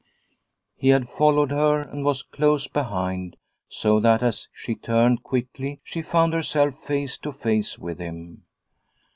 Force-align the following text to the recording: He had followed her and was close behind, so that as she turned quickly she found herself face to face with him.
He 0.75 0.87
had 0.87 1.07
followed 1.11 1.51
her 1.51 1.79
and 1.79 2.03
was 2.03 2.23
close 2.23 2.67
behind, 2.67 3.35
so 3.69 3.99
that 3.99 4.23
as 4.23 4.47
she 4.51 4.73
turned 4.73 5.21
quickly 5.21 5.79
she 5.83 6.01
found 6.01 6.33
herself 6.33 6.73
face 6.83 7.19
to 7.19 7.31
face 7.31 7.77
with 7.77 7.99
him. 7.99 8.41